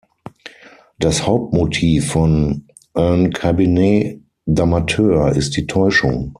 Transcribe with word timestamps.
Das 0.97 1.27
Hauptmotiv 1.27 2.07
von 2.11 2.65
"Un 2.97 3.31
Cabinet 3.31 4.19
d’amateur" 4.47 5.29
ist 5.35 5.55
die 5.57 5.67
"Täuschung". 5.67 6.29